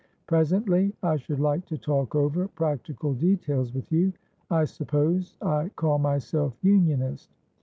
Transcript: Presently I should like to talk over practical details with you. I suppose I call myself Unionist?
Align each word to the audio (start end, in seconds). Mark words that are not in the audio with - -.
Presently 0.25 0.95
I 1.03 1.17
should 1.17 1.39
like 1.39 1.67
to 1.67 1.77
talk 1.77 2.15
over 2.15 2.47
practical 2.47 3.13
details 3.13 3.71
with 3.71 3.91
you. 3.91 4.13
I 4.49 4.65
suppose 4.65 5.35
I 5.43 5.69
call 5.75 5.99
myself 5.99 6.57
Unionist? 6.63 7.29